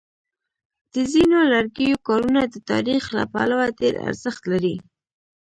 [0.93, 4.75] د ځینو لرګیو کارونه د تاریخ له پلوه ډېر ارزښت لري.